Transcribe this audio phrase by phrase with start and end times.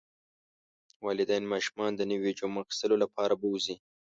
[1.05, 3.75] والدین ماشومان د نویو جامو اخیستلو لپاره بوځي.